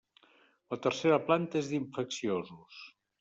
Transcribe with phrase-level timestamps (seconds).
[0.73, 2.81] La tercera planta és d'infecciosos.